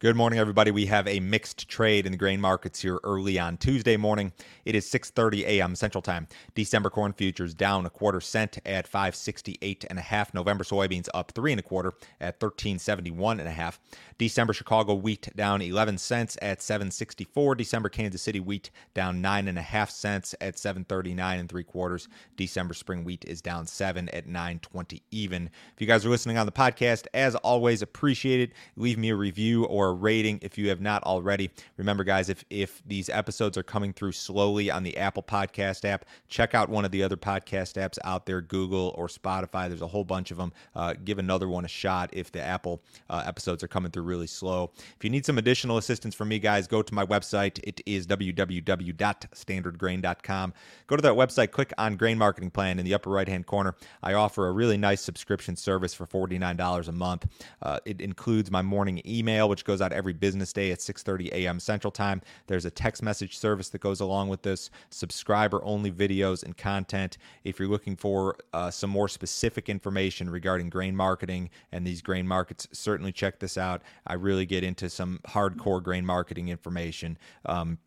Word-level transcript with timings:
Good 0.00 0.14
morning, 0.14 0.38
everybody. 0.38 0.70
We 0.70 0.86
have 0.86 1.08
a 1.08 1.18
mixed 1.18 1.68
trade 1.68 2.06
in 2.06 2.12
the 2.12 2.18
grain 2.18 2.40
markets 2.40 2.80
here 2.82 3.00
early 3.02 3.36
on 3.36 3.56
Tuesday 3.56 3.96
morning. 3.96 4.32
It 4.64 4.76
is 4.76 4.88
6:30 4.88 5.42
a.m. 5.44 5.74
Central 5.74 6.02
Time. 6.02 6.28
December 6.54 6.88
corn 6.88 7.12
futures 7.12 7.52
down 7.52 7.84
a 7.84 7.90
quarter 7.90 8.20
cent 8.20 8.60
at 8.64 8.86
568 8.86 9.86
and 9.90 9.98
a 9.98 10.02
half. 10.02 10.32
November 10.32 10.62
soybeans 10.62 11.08
up 11.14 11.32
three 11.32 11.50
and 11.50 11.58
a 11.58 11.64
quarter 11.64 11.94
at 12.20 12.40
1371 12.40 13.40
and 13.40 13.48
a 13.48 13.50
half. 13.50 13.80
December 14.18 14.52
Chicago 14.52 14.94
wheat 14.94 15.34
down 15.34 15.60
11 15.60 15.98
cents 15.98 16.38
at 16.40 16.62
764. 16.62 17.56
December 17.56 17.88
Kansas 17.88 18.22
City 18.22 18.38
wheat 18.38 18.70
down 18.94 19.20
nine 19.20 19.48
and 19.48 19.58
a 19.58 19.62
half 19.62 19.90
cents 19.90 20.32
at 20.40 20.56
739 20.56 21.40
and 21.40 21.48
three 21.48 21.64
quarters. 21.64 22.06
December 22.36 22.72
spring 22.72 23.02
wheat 23.02 23.24
is 23.24 23.42
down 23.42 23.66
seven 23.66 24.08
at 24.10 24.28
920 24.28 25.02
even. 25.10 25.50
If 25.74 25.80
you 25.80 25.88
guys 25.88 26.06
are 26.06 26.10
listening 26.10 26.38
on 26.38 26.46
the 26.46 26.52
podcast, 26.52 27.08
as 27.14 27.34
always, 27.34 27.82
appreciate 27.82 28.38
it. 28.38 28.52
Leave 28.76 28.96
me 28.96 29.10
a 29.10 29.16
review 29.16 29.64
or 29.64 29.87
a 29.88 29.92
rating 29.92 30.38
if 30.42 30.58
you 30.58 30.68
have 30.68 30.80
not 30.80 31.02
already. 31.04 31.50
Remember, 31.76 32.04
guys, 32.04 32.28
if 32.28 32.44
if 32.50 32.82
these 32.86 33.08
episodes 33.08 33.58
are 33.58 33.62
coming 33.62 33.92
through 33.92 34.12
slowly 34.12 34.70
on 34.70 34.82
the 34.82 34.96
Apple 34.96 35.22
Podcast 35.22 35.84
app, 35.84 36.04
check 36.28 36.54
out 36.54 36.68
one 36.68 36.84
of 36.84 36.90
the 36.90 37.02
other 37.02 37.16
podcast 37.16 37.74
apps 37.74 37.98
out 38.04 38.26
there, 38.26 38.40
Google 38.40 38.94
or 38.96 39.08
Spotify. 39.08 39.68
There's 39.68 39.82
a 39.82 39.86
whole 39.86 40.04
bunch 40.04 40.30
of 40.30 40.36
them. 40.36 40.52
Uh, 40.74 40.94
give 41.04 41.18
another 41.18 41.48
one 41.48 41.64
a 41.64 41.68
shot 41.68 42.10
if 42.12 42.30
the 42.32 42.40
Apple 42.40 42.82
uh, 43.10 43.24
episodes 43.26 43.64
are 43.64 43.68
coming 43.68 43.90
through 43.90 44.04
really 44.04 44.26
slow. 44.26 44.70
If 44.96 45.04
you 45.04 45.10
need 45.10 45.26
some 45.26 45.38
additional 45.38 45.78
assistance 45.78 46.14
from 46.14 46.28
me, 46.28 46.38
guys, 46.38 46.66
go 46.66 46.82
to 46.82 46.94
my 46.94 47.04
website. 47.04 47.60
It 47.64 47.80
is 47.86 48.06
www.standardgrain.com. 48.06 50.54
Go 50.86 50.96
to 50.96 51.02
that 51.02 51.14
website, 51.14 51.50
click 51.50 51.72
on 51.78 51.96
Grain 51.96 52.18
Marketing 52.18 52.50
Plan 52.50 52.78
in 52.78 52.84
the 52.84 52.92
upper 52.94 53.10
right 53.10 53.28
hand 53.28 53.46
corner. 53.46 53.74
I 54.02 54.14
offer 54.14 54.48
a 54.48 54.52
really 54.52 54.76
nice 54.76 55.00
subscription 55.00 55.56
service 55.56 55.94
for 55.94 56.06
$49 56.06 56.88
a 56.88 56.92
month. 56.92 57.26
Uh, 57.62 57.78
it 57.84 58.00
includes 58.00 58.50
my 58.50 58.62
morning 58.62 59.00
email, 59.06 59.48
which 59.48 59.64
goes 59.64 59.77
goes 59.78 59.84
out 59.84 59.92
every 59.92 60.12
business 60.12 60.52
day 60.52 60.72
at 60.72 60.80
6:30 60.80 61.28
a.m. 61.32 61.60
Central 61.60 61.90
Time. 61.92 62.20
There's 62.48 62.64
a 62.64 62.70
text 62.70 63.02
message 63.02 63.38
service 63.38 63.68
that 63.70 63.80
goes 63.80 64.00
along 64.00 64.28
with 64.28 64.42
this, 64.42 64.70
subscriber 64.90 65.62
only 65.64 65.92
videos 65.92 66.42
and 66.42 66.56
content. 66.56 67.16
If 67.44 67.58
you're 67.58 67.68
looking 67.68 67.96
for 67.96 68.36
uh, 68.52 68.70
some 68.70 68.90
more 68.90 69.08
specific 69.08 69.68
information 69.68 70.30
regarding 70.30 70.68
grain 70.70 70.96
marketing 70.96 71.50
and 71.70 71.86
these 71.86 72.02
grain 72.02 72.26
markets, 72.26 72.66
certainly 72.72 73.12
check 73.12 73.38
this 73.38 73.56
out. 73.56 73.82
I 74.06 74.14
really 74.14 74.46
get 74.46 74.64
into 74.64 74.90
some 74.90 75.20
hardcore 75.28 75.82
grain 75.82 76.04
marketing 76.04 76.48
information. 76.48 77.16
Um, 77.46 77.78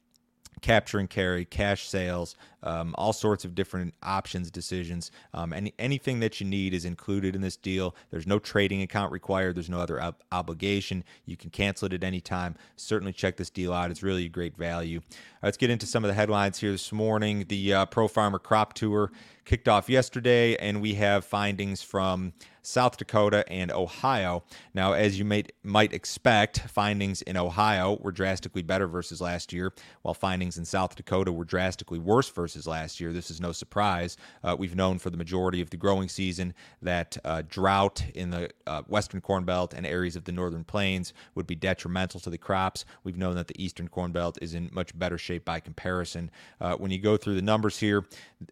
capture 0.61 0.99
and 0.99 1.09
carry, 1.09 1.43
cash 1.45 1.87
sales, 1.87 2.35
um, 2.63 2.93
all 2.97 3.13
sorts 3.13 3.43
of 3.43 3.55
different 3.55 3.93
options 4.03 4.51
decisions. 4.51 5.11
Um, 5.33 5.53
any 5.53 5.73
anything 5.79 6.19
that 6.19 6.39
you 6.39 6.47
need 6.47 6.73
is 6.73 6.85
included 6.85 7.35
in 7.35 7.41
this 7.41 7.57
deal. 7.57 7.95
There's 8.11 8.27
no 8.27 8.39
trading 8.39 8.81
account 8.81 9.11
required. 9.11 9.55
There's 9.55 9.69
no 9.69 9.79
other 9.79 10.01
ob- 10.01 10.21
obligation. 10.31 11.03
You 11.25 11.35
can 11.35 11.49
cancel 11.49 11.87
it 11.87 11.93
at 11.93 12.03
any 12.03 12.21
time. 12.21 12.55
Certainly 12.75 13.13
check 13.13 13.37
this 13.37 13.49
deal 13.49 13.73
out. 13.73 13.91
It's 13.91 14.03
really 14.03 14.25
a 14.25 14.29
great 14.29 14.55
value. 14.55 15.01
let's 15.41 15.57
get 15.57 15.69
into 15.69 15.85
some 15.85 16.03
of 16.03 16.07
the 16.07 16.13
headlines 16.13 16.59
here 16.59 16.71
this 16.71 16.91
morning. 16.91 17.45
The 17.47 17.73
uh, 17.73 17.85
Pro 17.87 18.07
Farmer 18.07 18.39
Crop 18.39 18.73
Tour 18.73 19.11
kicked 19.45 19.67
off 19.67 19.89
yesterday, 19.89 20.55
and 20.57 20.81
we 20.81 20.93
have 20.95 21.25
findings 21.25 21.81
from 21.81 22.33
South 22.61 22.97
Dakota 22.97 23.43
and 23.51 23.71
Ohio. 23.71 24.43
Now, 24.73 24.93
as 24.93 25.17
you 25.17 25.25
might 25.25 25.51
might 25.63 25.93
expect, 25.93 26.59
findings 26.59 27.21
in 27.21 27.37
Ohio 27.37 27.97
were 28.01 28.11
drastically 28.11 28.61
better 28.61 28.87
versus 28.87 29.21
last 29.21 29.53
year, 29.53 29.73
while 30.01 30.13
findings 30.13 30.57
in 30.57 30.65
South 30.65 30.95
Dakota 30.95 31.31
were 31.31 31.45
drastically 31.45 31.99
worse 31.99 32.29
versus 32.29 32.67
last 32.67 32.99
year. 32.99 33.13
This 33.13 33.31
is 33.31 33.41
no 33.41 33.51
surprise. 33.51 34.17
Uh, 34.43 34.55
we've 34.57 34.75
known 34.75 34.99
for 34.99 35.09
the 35.09 35.17
majority 35.17 35.61
of 35.61 35.69
the 35.69 35.77
growing 35.77 36.09
season 36.09 36.53
that 36.81 37.17
uh, 37.23 37.43
drought 37.47 38.03
in 38.15 38.29
the 38.29 38.49
uh, 38.67 38.81
western 38.87 39.21
Corn 39.21 39.43
Belt 39.43 39.73
and 39.73 39.85
areas 39.85 40.15
of 40.15 40.25
the 40.25 40.31
northern 40.31 40.63
plains 40.63 41.13
would 41.35 41.47
be 41.47 41.55
detrimental 41.55 42.19
to 42.19 42.29
the 42.29 42.37
crops. 42.37 42.85
We've 43.03 43.17
known 43.17 43.35
that 43.35 43.47
the 43.47 43.63
eastern 43.63 43.87
Corn 43.87 44.11
Belt 44.11 44.37
is 44.41 44.53
in 44.53 44.69
much 44.71 44.97
better 44.97 45.17
shape 45.17 45.45
by 45.45 45.59
comparison. 45.59 46.31
Uh, 46.59 46.75
when 46.75 46.91
you 46.91 46.99
go 46.99 47.17
through 47.17 47.35
the 47.35 47.41
numbers 47.41 47.79
here, 47.79 48.05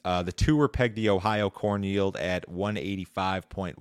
uh, 0.06 0.24
the 0.24 0.32
two 0.32 0.56
were 0.56 0.68
pegged 0.68 0.96
the 0.96 1.10
Ohio 1.10 1.50
corn 1.50 1.84
yield 1.84 2.18
at 2.18 2.50
185.1, 2.50 3.76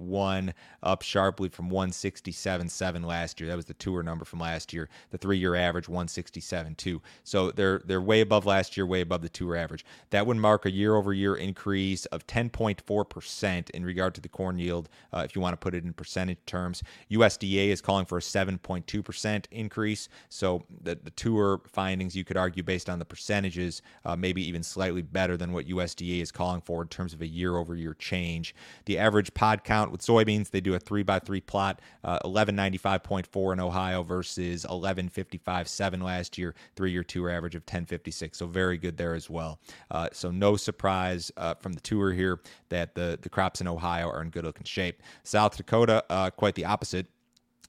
up 0.82 1.02
sharply 1.02 1.48
from 1.48 1.70
167.7 1.70 3.04
last 3.04 3.40
year. 3.40 3.48
That 3.48 3.56
was 3.56 3.64
the 3.66 3.74
tour 3.74 4.02
number 4.02 4.24
from 4.24 4.40
last 4.40 4.72
year. 4.72 4.88
The 5.10 5.18
three-year 5.18 5.54
average 5.54 5.86
167.2. 5.86 7.00
So 7.24 7.50
they're 7.50 7.80
they're 7.84 8.00
way 8.00 8.20
above 8.20 8.46
last 8.46 8.76
year, 8.76 8.86
way 8.86 9.00
above 9.00 9.22
the 9.22 9.28
tour 9.28 9.56
average. 9.56 9.84
That 10.10 10.26
would 10.26 10.36
mark 10.36 10.66
a 10.66 10.70
year-over-year 10.70 11.36
increase 11.36 12.06
of 12.06 12.26
10.4 12.26 13.08
percent 13.08 13.70
in 13.70 13.84
regard 13.84 14.14
to 14.14 14.20
the 14.20 14.28
corn 14.28 14.58
yield, 14.58 14.88
uh, 15.12 15.22
if 15.24 15.34
you 15.34 15.42
want 15.42 15.52
to 15.54 15.58
put 15.58 15.74
it 15.74 15.84
in 15.84 15.92
percentage 15.92 16.38
terms. 16.46 16.82
USDA 17.10 17.68
is 17.68 17.80
calling 17.80 18.06
for 18.06 18.18
a 18.18 18.20
7.2 18.20 19.04
percent 19.04 19.48
increase. 19.50 20.08
So 20.28 20.64
the 20.82 20.96
the 21.02 21.10
tour 21.10 21.60
findings, 21.66 22.16
you 22.16 22.24
could 22.24 22.36
argue, 22.36 22.62
based 22.62 22.88
on 22.88 22.98
the 22.98 23.04
percentages, 23.04 23.82
uh, 24.04 24.16
maybe 24.16 24.46
even 24.46 24.62
slightly 24.62 25.02
better 25.02 25.36
than 25.36 25.52
what 25.52 25.66
USDA 25.66 26.20
is 26.20 26.32
calling 26.32 26.60
for 26.60 26.82
in 26.82 26.88
terms 26.88 27.12
of 27.12 27.22
a 27.22 27.26
year 27.26 27.56
over 27.56 27.74
year 27.74 27.94
change. 27.94 28.54
The 28.86 28.98
average 28.98 29.34
pod 29.34 29.64
count 29.64 29.90
with 29.90 30.02
soybeans, 30.08 30.50
they 30.50 30.60
do 30.60 30.74
a 30.74 30.78
three 30.78 31.02
by 31.02 31.18
three 31.18 31.40
plot, 31.40 31.80
uh, 32.04 32.18
1195.4 32.20 33.52
in 33.52 33.60
Ohio 33.60 34.02
versus 34.02 34.64
1155.7 34.64 36.02
last 36.02 36.38
year, 36.38 36.54
three 36.76 36.92
year 36.92 37.04
tour 37.04 37.30
average 37.30 37.54
of 37.54 37.62
1056. 37.62 38.38
So 38.38 38.46
very 38.46 38.78
good 38.78 38.96
there 38.96 39.14
as 39.14 39.28
well. 39.28 39.60
Uh, 39.90 40.08
so 40.12 40.30
no 40.30 40.56
surprise 40.56 41.30
uh, 41.36 41.54
from 41.54 41.72
the 41.74 41.80
tour 41.80 42.12
here 42.12 42.40
that 42.70 42.94
the, 42.94 43.18
the 43.20 43.28
crops 43.28 43.60
in 43.60 43.68
Ohio 43.68 44.08
are 44.08 44.22
in 44.22 44.30
good 44.30 44.44
looking 44.44 44.64
shape. 44.64 45.02
South 45.24 45.56
Dakota, 45.56 46.04
uh, 46.10 46.30
quite 46.30 46.54
the 46.54 46.64
opposite. 46.64 47.06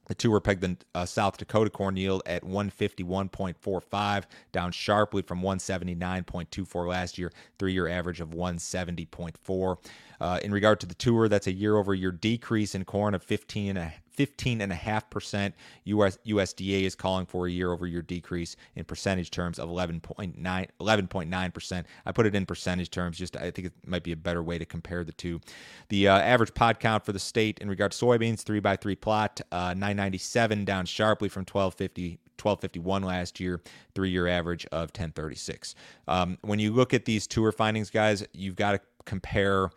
The 0.10 0.16
two 0.16 0.32
were 0.32 0.42
pegged 0.42 0.62
the 0.62 0.76
uh, 0.96 1.06
South 1.06 1.38
Dakota 1.38 1.70
corn 1.70 1.96
yield 1.96 2.24
at 2.26 2.44
151.45, 2.44 4.24
down 4.52 4.72
sharply 4.72 5.22
from 5.22 5.42
179.24 5.42 6.88
last 6.88 7.20
year, 7.20 7.32
three 7.60 7.74
year 7.74 7.88
average 7.88 8.20
of 8.20 8.32
170.4. 8.32 9.78
Uh, 10.20 10.40
in 10.44 10.52
regard 10.52 10.80
to 10.80 10.88
the 10.88 10.96
tour, 10.96 11.30
that's 11.30 11.46
a 11.46 11.54
year 11.54 11.78
over 11.78 11.94
year 11.94 12.12
decrease 12.12 12.74
in 12.74 12.86
corn 12.86 13.14
of 13.14 13.22
15 13.22 13.78
and 13.78 13.78
a 13.78 13.94
15.5%. 14.20 15.54
US, 15.86 16.18
USDA 16.26 16.84
is 16.84 16.96
calling 16.96 17.26
for 17.26 17.48
a 17.48 17.50
year 17.50 17.72
over 17.72 17.88
year 17.88 18.02
decrease 18.02 18.58
in 18.76 18.84
percentage 18.84 19.32
terms 19.32 19.58
of 19.58 19.70
11.9, 19.70 20.36
11.9%. 20.42 21.86
I 22.06 22.12
put 22.12 22.26
it 22.26 22.36
in 22.36 22.46
percentage 22.46 22.92
terms, 22.92 23.18
just 23.18 23.38
I 23.38 23.52
think 23.52 23.68
it 23.68 23.74
might 23.86 24.04
be 24.04 24.12
a 24.12 24.18
better 24.18 24.44
way 24.44 24.58
to 24.58 24.66
compare 24.66 25.06
the 25.06 25.14
two. 25.14 25.40
The 25.88 26.10
uh, 26.10 26.20
average 26.20 26.54
pod 26.54 26.80
count 26.80 27.06
for 27.06 27.14
the 27.14 27.20
state 27.20 27.60
in 27.60 27.70
regard 27.70 27.94
to 27.94 28.06
soybeans, 28.06 28.42
3 28.42 28.60
by 28.60 28.76
3 28.76 28.96
plot, 28.96 29.40
uh, 29.52 29.74
997 29.74 30.66
down 30.66 30.86
sharply 30.86 31.30
from 31.30 31.42
1250 31.42 32.20
1251 32.42 33.04
last 33.04 33.42
year, 33.42 33.60
three 33.94 34.10
year 34.10 34.26
average 34.26 34.66
of 34.68 34.92
1036. 34.92 35.76
Um, 36.08 36.38
when 36.40 36.58
you 36.58 36.72
look 36.72 36.94
at 36.94 37.04
these 37.04 37.28
tour 37.28 37.52
findings, 37.52 37.90
guys, 37.90 38.26
you've 38.32 38.56
got 38.56 38.72
to 38.72 38.80
compare 39.04 39.72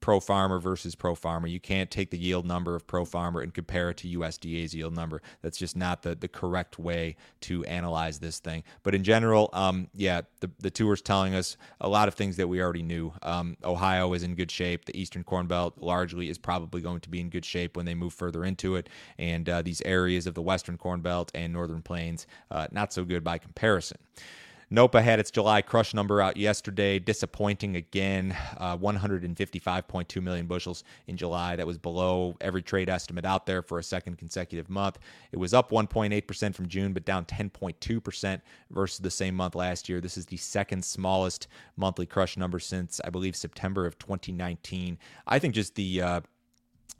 pro 0.00 0.20
farmer 0.20 0.58
versus 0.58 0.94
pro 0.94 1.14
farmer. 1.14 1.46
You 1.46 1.60
can't 1.60 1.90
take 1.90 2.10
the 2.10 2.18
yield 2.18 2.44
number 2.44 2.74
of 2.74 2.86
pro 2.86 3.04
farmer 3.04 3.40
and 3.40 3.54
compare 3.54 3.90
it 3.90 3.96
to 3.98 4.18
USDA's 4.18 4.74
yield 4.74 4.94
number. 4.94 5.22
That's 5.40 5.56
just 5.56 5.76
not 5.76 6.02
the, 6.02 6.14
the 6.14 6.28
correct 6.28 6.78
way 6.78 7.16
to 7.42 7.64
analyze 7.64 8.18
this 8.18 8.38
thing. 8.38 8.64
But 8.82 8.94
in 8.94 9.04
general, 9.04 9.48
um, 9.52 9.88
yeah, 9.94 10.22
the, 10.40 10.50
the 10.58 10.70
tour 10.70 10.94
is 10.94 11.02
telling 11.02 11.34
us 11.34 11.56
a 11.80 11.88
lot 11.88 12.08
of 12.08 12.14
things 12.14 12.36
that 12.36 12.48
we 12.48 12.60
already 12.60 12.82
knew. 12.82 13.12
Um, 13.22 13.56
Ohio 13.64 14.12
is 14.12 14.22
in 14.22 14.34
good 14.34 14.50
shape. 14.50 14.84
The 14.84 15.00
Eastern 15.00 15.24
Corn 15.24 15.46
Belt 15.46 15.78
largely 15.78 16.28
is 16.28 16.38
probably 16.38 16.80
going 16.80 17.00
to 17.00 17.08
be 17.08 17.20
in 17.20 17.30
good 17.30 17.44
shape 17.44 17.76
when 17.76 17.86
they 17.86 17.94
move 17.94 18.12
further 18.12 18.44
into 18.44 18.76
it. 18.76 18.88
And 19.18 19.48
uh, 19.48 19.62
these 19.62 19.80
areas 19.82 20.26
of 20.26 20.34
the 20.34 20.42
Western 20.42 20.76
Corn 20.76 21.00
Belt 21.00 21.30
and 21.34 21.52
Northern 21.52 21.82
Plains, 21.82 22.26
uh, 22.50 22.66
not 22.72 22.92
so 22.92 23.04
good 23.04 23.22
by 23.24 23.38
comparison. 23.38 23.98
NOPA 24.72 25.02
had 25.02 25.20
its 25.20 25.30
July 25.30 25.60
crush 25.60 25.92
number 25.92 26.22
out 26.22 26.38
yesterday. 26.38 26.98
Disappointing 26.98 27.76
again, 27.76 28.34
uh, 28.56 28.74
155.2 28.78 30.22
million 30.22 30.46
bushels 30.46 30.82
in 31.06 31.18
July. 31.18 31.56
That 31.56 31.66
was 31.66 31.76
below 31.76 32.36
every 32.40 32.62
trade 32.62 32.88
estimate 32.88 33.26
out 33.26 33.44
there 33.44 33.60
for 33.60 33.78
a 33.78 33.82
second 33.82 34.16
consecutive 34.16 34.70
month. 34.70 34.98
It 35.30 35.36
was 35.36 35.52
up 35.52 35.70
1.8% 35.72 36.54
from 36.54 36.68
June, 36.68 36.94
but 36.94 37.04
down 37.04 37.26
10.2% 37.26 38.40
versus 38.70 38.98
the 38.98 39.10
same 39.10 39.34
month 39.34 39.54
last 39.54 39.90
year. 39.90 40.00
This 40.00 40.16
is 40.16 40.24
the 40.24 40.38
second 40.38 40.82
smallest 40.82 41.48
monthly 41.76 42.06
crush 42.06 42.38
number 42.38 42.58
since, 42.58 42.98
I 43.04 43.10
believe, 43.10 43.36
September 43.36 43.84
of 43.84 43.98
2019. 43.98 44.96
I 45.26 45.38
think 45.38 45.54
just 45.54 45.74
the 45.74 46.00
uh, 46.00 46.20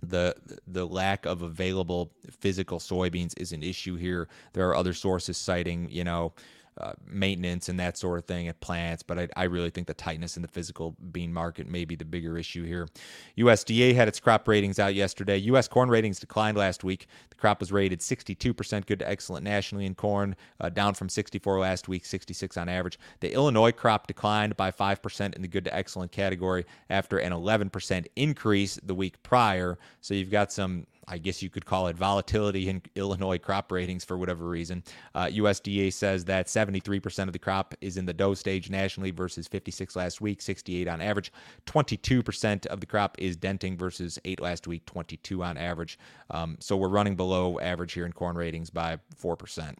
the 0.02 0.34
the 0.66 0.84
lack 0.84 1.24
of 1.26 1.42
available 1.42 2.12
physical 2.28 2.78
soybeans 2.78 3.32
is 3.38 3.52
an 3.52 3.62
issue 3.62 3.96
here. 3.96 4.28
There 4.52 4.68
are 4.68 4.74
other 4.74 4.92
sources 4.92 5.38
citing, 5.38 5.88
you 5.90 6.04
know, 6.04 6.34
uh, 6.78 6.92
maintenance 7.06 7.68
and 7.68 7.78
that 7.78 7.98
sort 7.98 8.18
of 8.18 8.24
thing 8.24 8.48
at 8.48 8.60
plants. 8.60 9.02
But 9.02 9.18
I, 9.18 9.28
I, 9.36 9.44
really 9.44 9.68
think 9.68 9.86
the 9.86 9.94
tightness 9.94 10.36
in 10.36 10.42
the 10.42 10.48
physical 10.48 10.96
bean 11.12 11.32
market 11.32 11.68
may 11.68 11.84
be 11.84 11.96
the 11.96 12.04
bigger 12.04 12.38
issue 12.38 12.64
here. 12.64 12.88
USDA 13.36 13.94
had 13.94 14.08
its 14.08 14.18
crop 14.18 14.48
ratings 14.48 14.78
out 14.78 14.94
yesterday. 14.94 15.36
U.S. 15.36 15.68
corn 15.68 15.90
ratings 15.90 16.18
declined 16.18 16.56
last 16.56 16.82
week. 16.82 17.08
The 17.28 17.36
crop 17.36 17.60
was 17.60 17.72
rated 17.72 18.00
62% 18.00 18.86
good 18.86 19.00
to 19.00 19.08
excellent 19.08 19.44
nationally 19.44 19.84
in 19.84 19.94
corn, 19.94 20.34
uh, 20.60 20.70
down 20.70 20.94
from 20.94 21.10
64 21.10 21.58
last 21.58 21.88
week, 21.88 22.06
66 22.06 22.56
on 22.56 22.70
average. 22.70 22.98
The 23.20 23.32
Illinois 23.32 23.72
crop 23.72 24.06
declined 24.06 24.56
by 24.56 24.70
5% 24.70 25.34
in 25.34 25.42
the 25.42 25.48
good 25.48 25.64
to 25.64 25.74
excellent 25.74 26.10
category 26.10 26.64
after 26.88 27.18
an 27.18 27.32
11% 27.32 28.06
increase 28.16 28.78
the 28.82 28.94
week 28.94 29.22
prior. 29.22 29.78
So 30.00 30.14
you've 30.14 30.30
got 30.30 30.52
some 30.52 30.86
I 31.08 31.18
guess 31.18 31.42
you 31.42 31.50
could 31.50 31.66
call 31.66 31.88
it 31.88 31.96
volatility 31.96 32.68
in 32.68 32.82
Illinois 32.94 33.38
crop 33.38 33.72
ratings 33.72 34.04
for 34.04 34.16
whatever 34.16 34.48
reason. 34.48 34.82
Uh, 35.14 35.26
USDA 35.26 35.92
says 35.92 36.24
that 36.26 36.46
73% 36.46 37.26
of 37.26 37.32
the 37.32 37.38
crop 37.38 37.74
is 37.80 37.96
in 37.96 38.06
the 38.06 38.12
dough 38.12 38.34
stage 38.34 38.70
nationally 38.70 39.10
versus 39.10 39.48
56 39.48 39.96
last 39.96 40.20
week, 40.20 40.40
68 40.40 40.88
on 40.88 41.00
average. 41.00 41.32
22% 41.66 42.66
of 42.66 42.80
the 42.80 42.86
crop 42.86 43.16
is 43.18 43.36
denting 43.36 43.76
versus 43.76 44.18
8 44.24 44.40
last 44.40 44.66
week, 44.66 44.86
22 44.86 45.42
on 45.42 45.56
average. 45.56 45.98
Um, 46.30 46.56
so 46.60 46.76
we're 46.76 46.88
running 46.88 47.16
below 47.16 47.58
average 47.60 47.92
here 47.92 48.06
in 48.06 48.12
corn 48.12 48.36
ratings 48.36 48.70
by 48.70 48.98
4%. 49.20 49.74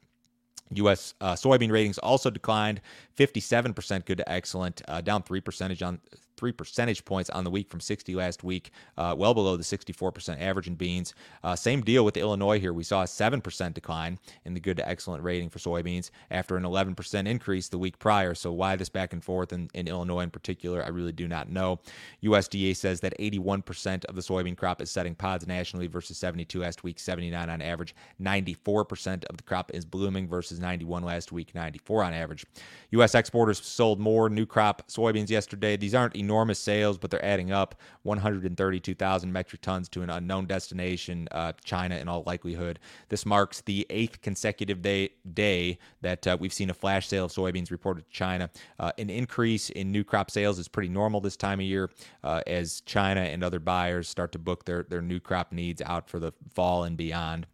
U.S. 0.77 1.15
Uh, 1.21 1.35
soybean 1.35 1.71
ratings 1.71 1.99
also 1.99 2.31
declined, 2.31 2.81
57% 3.17 4.07
good 4.07 4.19
to 4.19 4.31
excellent, 4.31 4.83
uh, 4.89 5.01
down 5.01 5.23
three 5.23 5.41
percentage 5.41 5.83
on 5.83 6.01
three 6.43 6.51
percentage 6.51 7.05
points 7.05 7.31
on 7.31 7.45
the 7.45 7.51
week 7.51 7.71
from 7.71 7.79
60 7.79 8.17
last 8.17 8.43
week, 8.43 8.73
uh, 8.99 9.15
well 9.17 9.33
below 9.33 9.57
the 9.57 9.63
64% 9.63 10.41
average 10.41 10.67
in 10.67 10.75
beans. 10.75 11.15
Uh, 11.45 11.55
same 11.55 11.83
deal 11.83 12.05
with 12.05 12.17
Illinois 12.17 12.59
here. 12.59 12.73
We 12.73 12.83
saw 12.83 13.03
a 13.03 13.05
7% 13.05 13.73
decline 13.75 14.19
in 14.45 14.53
the 14.53 14.59
good 14.59 14.77
to 14.79 14.89
excellent 14.89 15.23
rating 15.23 15.51
for 15.51 15.61
soybeans 15.61 16.11
after 16.33 16.57
an 16.57 16.65
11% 16.65 17.29
increase 17.29 17.69
the 17.69 17.79
week 17.79 17.97
prior. 18.01 18.35
So, 18.35 18.51
why 18.51 18.75
this 18.75 18.89
back 18.89 19.13
and 19.13 19.23
forth 19.23 19.53
in, 19.53 19.71
in 19.73 19.87
Illinois 19.87 20.23
in 20.23 20.31
particular, 20.31 20.85
I 20.85 20.89
really 20.89 21.13
do 21.13 21.29
not 21.29 21.49
know. 21.49 21.79
USDA 22.25 22.75
says 22.75 22.99
that 23.03 23.17
81% 23.21 24.05
of 24.07 24.17
the 24.17 24.21
soybean 24.21 24.57
crop 24.57 24.83
is 24.83 24.91
setting 24.91 25.15
pods 25.15 25.47
nationally 25.47 25.87
versus 25.87 26.19
72 26.19 26.59
last 26.59 26.83
week, 26.83 26.99
79 26.99 27.51
on 27.51 27.63
average. 27.63 27.95
94% 28.21 29.25
of 29.27 29.37
the 29.37 29.45
crop 29.45 29.71
is 29.73 29.85
blooming 29.85 30.27
versus 30.27 30.59
91 30.59 31.05
last 31.05 31.31
week, 31.31 31.55
94 31.55 32.03
on 32.03 32.13
average. 32.13 32.45
U.S. 32.91 33.15
exporters 33.15 33.65
sold 33.65 34.01
more 34.01 34.29
new 34.29 34.45
crop 34.45 34.89
soybeans 34.89 35.31
yesterday. 35.31 35.77
These 35.77 35.95
aren't 35.95 36.17
enormous 36.17 36.32
enormous 36.33 36.59
sales, 36.59 36.97
but 36.97 37.11
they're 37.11 37.23
adding 37.23 37.53
up 37.53 37.75
132,000 38.05 39.31
metric 39.31 39.61
tons 39.61 39.87
to 39.91 40.01
an 40.01 40.09
unknown 40.09 40.47
destination, 40.47 41.29
uh, 41.31 41.53
China, 41.63 41.97
in 41.97 42.09
all 42.09 42.23
likelihood. 42.27 42.79
This 43.11 43.27
marks 43.27 43.61
the 43.61 43.87
eighth 43.91 44.23
consecutive 44.23 44.81
day, 44.81 45.11
day 45.35 45.79
that 46.01 46.27
uh, 46.27 46.39
we've 46.41 46.53
seen 46.53 46.71
a 46.71 46.75
flash 46.75 47.07
sale 47.07 47.27
of 47.27 47.33
soybeans 47.33 47.71
reported 47.71 48.07
to 48.07 48.11
China. 48.11 48.49
Uh, 48.81 48.93
an 48.97 49.11
increase 49.11 49.69
in 49.69 49.93
new 49.93 50.03
crop 50.03 50.31
sales 50.31 50.59
is 50.59 50.69
pretty 50.69 50.89
normal 50.89 51.21
this 51.21 51.37
time 51.37 51.61
of 51.61 51.67
year 51.67 51.91
uh, 52.25 52.41
as 52.47 52.81
China 52.87 53.21
and 53.21 53.45
other 53.45 53.61
buyers 53.61 54.09
start 54.09 54.33
to 54.33 54.39
book 54.39 54.65
their, 54.65 54.85
their 54.85 55.03
new 55.03 55.21
crop 55.21 55.53
needs 55.53 55.83
out 55.83 56.09
for 56.09 56.19
the 56.19 56.33
fall 56.55 56.85
and 56.85 56.97
beyond. 56.97 57.47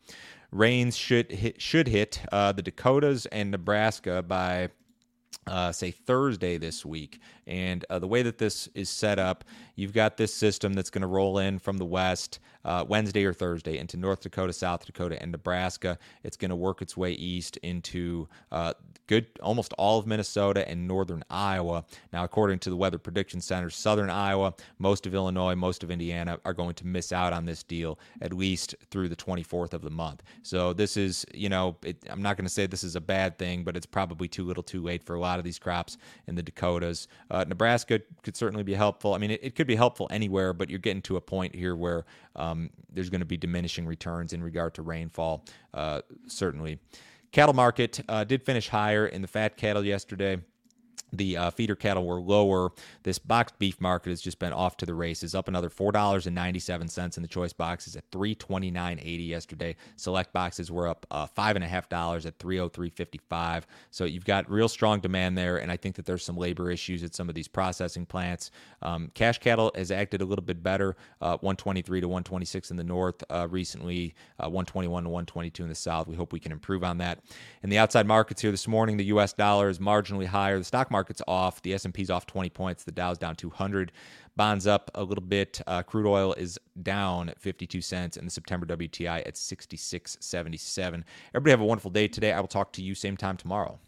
Rains 0.53 0.97
should 0.97 1.33
hit, 1.33 1.61
should 1.61 1.89
hit 1.89 2.23
uh, 2.31 2.53
the 2.53 2.63
Dakotas 2.63 3.27
and 3.27 3.51
Nebraska 3.51 4.23
by 4.23 4.69
uh, 5.49 5.73
say 5.73 5.91
Thursday 5.91 6.59
this 6.59 6.85
week. 6.85 7.21
And 7.49 7.85
uh, 7.91 7.99
the 7.99 8.07
way 8.07 8.23
that 8.23 8.39
this 8.39 8.69
is 8.75 8.89
set 8.91 9.19
up, 9.19 9.45
you've 9.75 9.95
got 9.95 10.17
this 10.17 10.33
system 10.33 10.75
that's 10.75 10.91
going 10.91 11.03
to 11.03 11.09
roll 11.09 11.39
in 11.39 11.59
from 11.59 11.79
the 11.79 11.87
west 11.87 12.39
uh, 12.65 12.85
Wednesday 12.87 13.25
or 13.25 13.33
Thursday 13.33 13.79
into 13.79 13.97
North 13.97 14.21
Dakota, 14.21 14.53
South 14.53 14.85
Dakota, 14.85 15.21
and 15.23 15.33
Nebraska. 15.33 15.99
It's 16.23 16.37
going 16.37 16.51
to 16.51 16.57
work 16.57 16.83
its 16.83 16.97
way 16.97 17.13
east 17.13 17.57
into 17.59 18.29
uh, 18.53 18.75
good 19.07 19.27
almost 19.43 19.73
all 19.79 19.99
of 19.99 20.07
Minnesota 20.07 20.69
and 20.69 20.87
northern 20.87 21.25
Iowa. 21.31 21.85
Now, 22.13 22.25
according 22.25 22.59
to 22.61 22.71
the 22.71 22.77
Weather 22.77 22.99
Prediction 22.99 23.41
Center, 23.41 23.71
southern 23.71 24.11
Iowa, 24.11 24.55
most 24.79 25.07
of 25.07 25.15
Illinois, 25.15 25.55
most 25.55 25.83
of 25.83 25.91
Indiana 25.91 26.39
are 26.45 26.53
going 26.53 26.75
to 26.75 26.87
miss 26.87 27.11
out 27.11 27.33
on 27.33 27.47
this 27.47 27.63
deal 27.63 27.99
at 28.21 28.35
least 28.35 28.75
through 28.91 29.09
the 29.09 29.17
24th 29.17 29.73
of 29.73 29.81
the 29.81 29.91
month. 29.91 30.23
So 30.43 30.75
this 30.75 30.97
is, 30.97 31.25
you 31.33 31.49
know, 31.49 31.77
it, 31.83 31.97
I'm 32.11 32.21
not 32.21 32.37
going 32.37 32.47
to 32.47 32.53
say 32.53 32.67
this 32.67 32.85
is 32.85 32.97
a 32.97 33.01
bad 33.01 33.39
thing, 33.39 33.65
but 33.65 33.77
it's 33.77 33.87
probably 33.87 34.29
too 34.29 34.45
little, 34.45 34.63
too 34.63 34.83
late 34.83 35.03
for 35.03 35.15
a 35.15 35.21
lot 35.21 35.39
of 35.39 35.45
these 35.45 35.59
crops 35.59 35.97
in 36.27 36.35
the 36.35 36.43
Dakotas. 36.43 37.09
Uh, 37.31 37.38
Nebraska 37.47 38.01
could 38.23 38.37
certainly 38.37 38.63
be 38.63 38.75
helpful. 38.75 39.15
I 39.15 39.19
mean, 39.19 39.31
it, 39.31 39.41
it, 39.43 39.55
could 39.55 39.67
be 39.67 39.77
helpful 39.77 40.09
anywhere, 40.11 40.53
but 40.53 40.71
you're 40.71 40.79
getting 40.79 41.03
to 41.03 41.17
a 41.17 41.21
point 41.21 41.55
here 41.55 41.77
where 41.77 42.05
um, 42.37 42.71
there's 42.93 43.11
going 43.11 43.21
to 43.21 43.27
be 43.27 43.37
diminishing 43.37 43.87
returns 43.87 44.33
in 44.33 44.43
regard 44.43 44.75
to 44.75 44.83
rainfall, 44.83 45.45
uh, 45.75 46.01
certainly. 46.27 46.79
Cattle 47.33 47.55
market 47.55 48.01
uh, 48.09 48.25
did 48.25 48.43
finish 48.43 48.69
higher 48.69 49.07
in 49.07 49.21
the 49.21 49.29
fat 49.29 49.57
cattle 49.57 49.85
yesterday 49.85 50.39
the 51.13 51.37
uh, 51.37 51.51
feeder 51.51 51.75
cattle 51.75 52.07
were 52.07 52.21
lower. 52.21 52.71
This 53.03 53.19
boxed 53.19 53.59
beef 53.59 53.81
market 53.81 54.11
has 54.11 54.21
just 54.21 54.39
been 54.39 54.53
off 54.53 54.77
to 54.79 54.87
the 54.87 54.95
races, 54.95 55.35
up 55.35 55.49
another 55.49 55.71
four 55.71 55.93
dollars 55.93 56.27
and 56.27 56.35
ninety 56.35 56.59
seven 56.59 56.89
cents 56.89 57.17
in 57.17 57.23
the 57.23 57.29
choice 57.29 57.53
boxes 57.53 57.97
at 57.97 58.05
three 58.13 58.35
twenty 58.35 58.71
nine 58.71 58.99
eighty 59.01 59.25
yesterday. 59.25 59.77
Select 59.97 60.33
boxes 60.33 60.71
were 60.71 60.89
up 60.89 61.07
uh, 61.11 61.27
five 61.27 61.57
and 61.57 61.65
a 61.65 61.69
half 61.69 61.89
dollars 61.89 62.27
at 62.27 62.39
three 62.39 62.61
oh 62.61 62.69
three 62.69 62.91
fifty 62.91 63.21
five. 63.29 63.67
So 63.91 64.05
you've 64.05 64.25
got 64.25 64.51
real 64.51 64.69
strong 64.69 65.01
demand 65.01 65.39
there, 65.39 65.59
and 65.59 65.73
I 65.73 65.77
think 65.77 65.97
that 65.97 66.05
there's 66.05 66.25
some 66.25 66.37
labor 66.37 66.71
issues 66.71 67.03
at 67.03 67.15
some 67.15 67.29
of 67.29 67.35
these 67.35 67.49
processing 67.49 68.07
plants. 68.07 68.51
Um, 68.83 69.11
cash 69.15 69.39
cattle 69.39 69.73
has 69.75 69.91
acted 69.91 70.21
a 70.21 70.25
little 70.25 70.45
bit 70.45 70.63
better, 70.63 70.97
uh, 71.21 71.39
one 71.39 71.57
twenty 71.57 71.83
three 71.83 72.01
to 72.01 72.09
one 72.09 72.25
twenty 72.25 72.45
six 72.45 72.71
in 72.71 72.77
the 72.77 72.85
north 72.85 73.25
uh, 73.31 73.49
recently, 73.49 74.15
uh, 74.39 74.49
one 74.49 74.67
twenty 74.67 74.89
one 74.89 75.05
to 75.05 75.09
one 75.09 75.27
twenty 75.27 75.51
two 75.51 75.63
in 75.63 75.69
the 75.69 75.75
south. 75.75 76.07
We 76.07 76.17
hope 76.17 76.33
we 76.33 76.41
can 76.41 76.53
improve 76.53 76.85
on 76.85 76.99
that. 76.99 77.21
In 77.63 77.71
the 77.71 77.79
outside 77.79 78.07
markets 78.07 78.43
here 78.43 78.51
this 78.51 78.69
morning, 78.69 78.97
the 78.97 79.07
U.S. 79.07 79.33
dollar 79.33 79.69
is 79.69 79.79
marginally 79.79 80.27
higher. 80.27 80.59
The 80.59 80.65
stock 80.65 80.91
market 80.91 80.98
market's 80.99 81.23
off. 81.29 81.63
The 81.63 81.75
S&P's 81.75 82.11
off 82.11 82.27
20 82.27 82.51
points. 82.51 82.83
The 82.83 82.91
Dow's 82.91 83.19
down 83.19 83.37
200. 83.37 83.93
Bonds 84.35 84.67
up 84.67 84.91
a 84.97 85.05
little 85.05 85.23
bit. 85.23 85.61
Uh, 85.65 85.83
crude 85.85 86.09
oil 86.09 86.33
is 86.33 86.59
down 86.83 87.33
52 87.39 87.81
cents, 87.81 88.17
and 88.17 88.27
the 88.27 88.31
September 88.33 88.67
WTI 88.67 89.21
at 89.27 89.35
66.77. 89.35 91.05
Everybody 91.35 91.51
have 91.53 91.61
a 91.61 91.65
wonderful 91.65 91.93
day 91.93 92.09
today. 92.09 92.33
I 92.33 92.41
will 92.41 92.49
talk 92.49 92.73
to 92.73 92.83
you 92.83 92.97
same 92.97 93.17
time 93.17 93.37
tomorrow. 93.37 93.79